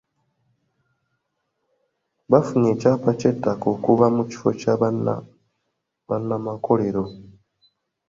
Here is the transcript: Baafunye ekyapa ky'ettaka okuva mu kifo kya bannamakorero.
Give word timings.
Baafunye 2.31 2.69
ekyapa 2.75 3.11
ky'ettaka 3.19 3.65
okuva 3.75 4.05
mu 4.15 4.23
kifo 4.29 4.49
kya 4.59 4.73
bannamakorero. 6.07 7.03